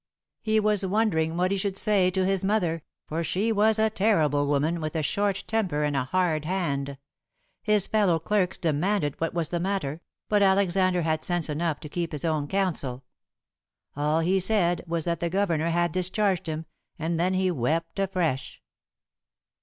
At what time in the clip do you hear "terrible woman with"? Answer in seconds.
3.91-4.95